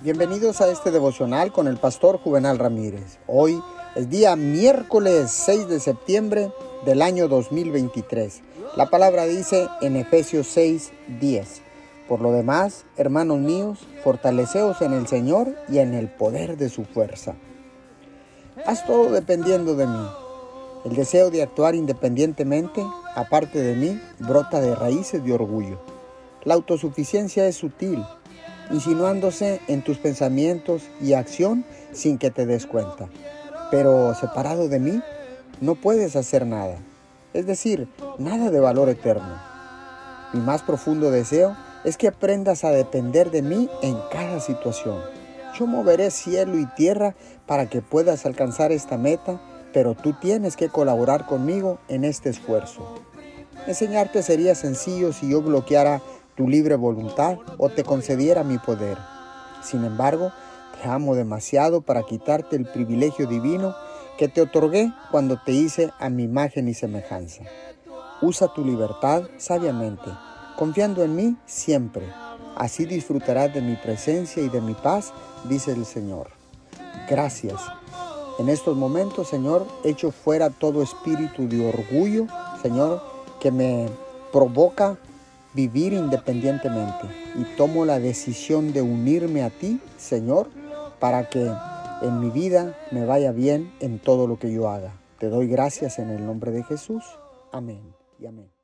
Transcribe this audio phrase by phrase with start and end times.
[0.00, 3.18] Bienvenidos a este devocional con el pastor Juvenal Ramírez.
[3.26, 3.60] Hoy
[3.96, 6.52] es día miércoles 6 de septiembre
[6.86, 8.42] del año 2023.
[8.76, 11.62] La palabra dice en Efesios 6, 10.
[12.06, 16.84] Por lo demás, hermanos míos, fortaleceos en el Señor y en el poder de su
[16.84, 17.34] fuerza.
[18.66, 20.06] Haz todo dependiendo de mí.
[20.84, 22.86] El deseo de actuar independientemente,
[23.16, 25.80] aparte de mí, brota de raíces de orgullo.
[26.44, 28.04] La autosuficiencia es sutil
[28.70, 33.08] insinuándose en tus pensamientos y acción sin que te des cuenta.
[33.70, 35.02] Pero separado de mí,
[35.60, 36.78] no puedes hacer nada,
[37.34, 37.88] es decir,
[38.18, 39.40] nada de valor eterno.
[40.32, 44.98] Mi más profundo deseo es que aprendas a depender de mí en cada situación.
[45.58, 47.14] Yo moveré cielo y tierra
[47.46, 49.40] para que puedas alcanzar esta meta,
[49.72, 53.00] pero tú tienes que colaborar conmigo en este esfuerzo.
[53.66, 56.00] Enseñarte sería sencillo si yo bloqueara
[56.38, 58.96] tu libre voluntad o te concediera mi poder.
[59.60, 60.30] Sin embargo,
[60.80, 63.74] te amo demasiado para quitarte el privilegio divino
[64.16, 67.42] que te otorgué cuando te hice a mi imagen y semejanza.
[68.22, 70.08] Usa tu libertad sabiamente,
[70.56, 72.06] confiando en mí siempre.
[72.54, 75.12] Así disfrutarás de mi presencia y de mi paz,
[75.48, 76.28] dice el Señor.
[77.10, 77.60] Gracias.
[78.38, 82.28] En estos momentos, Señor, echo fuera todo espíritu de orgullo,
[82.62, 83.02] Señor,
[83.40, 83.88] que me
[84.32, 84.98] provoca
[85.54, 90.48] vivir independientemente y tomo la decisión de unirme a ti, Señor,
[90.98, 91.50] para que
[92.02, 94.92] en mi vida me vaya bien en todo lo que yo haga.
[95.18, 97.02] Te doy gracias en el nombre de Jesús.
[97.52, 98.57] Amén y amén.